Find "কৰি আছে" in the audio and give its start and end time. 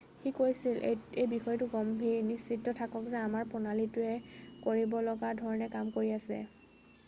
5.99-6.45